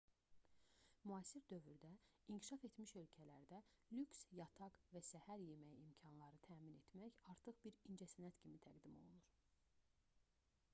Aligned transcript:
müasir 1.09 1.43
dövrdə 1.51 1.91
inkişaf 2.35 2.65
etmiş 2.69 2.93
ölkələrdə 3.01 3.59
lüks 3.99 4.23
yataq 4.41 4.81
və 4.95 5.03
səhər 5.11 5.45
yeməyi 5.49 5.77
imkanları 5.83 6.43
təmin 6.49 6.81
etmək 6.81 7.23
artıq 7.37 7.63
bir 7.69 7.81
incəsənət 7.93 8.45
kimi 8.45 8.63
təqdim 8.69 8.99
olunur 9.05 9.33